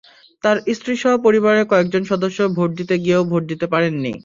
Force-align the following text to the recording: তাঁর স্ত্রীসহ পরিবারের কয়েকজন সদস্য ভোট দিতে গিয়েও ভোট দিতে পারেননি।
তাঁর 0.43 0.57
স্ত্রীসহ 0.77 1.13
পরিবারের 1.25 1.65
কয়েকজন 1.71 2.03
সদস্য 2.11 2.39
ভোট 2.57 2.69
দিতে 2.79 2.95
গিয়েও 3.03 3.29
ভোট 3.31 3.43
দিতে 3.51 3.65
পারেননি। 3.73 4.13